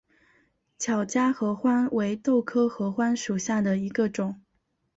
[0.79, 4.41] 巧家合欢为豆科合欢属下的一个种。